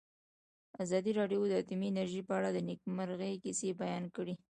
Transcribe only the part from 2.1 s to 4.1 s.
په اړه د نېکمرغۍ کیسې بیان